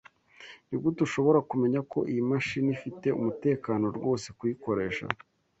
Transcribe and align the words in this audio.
Nigute 0.67 0.99
ushobora 1.07 1.39
kumenya 1.49 1.79
ko 1.91 1.99
iyi 2.11 2.21
mashini 2.29 2.69
ifite 2.77 3.07
umutekano 3.19 3.85
rwose 3.97 4.27
kuyikoresha? 4.37 5.05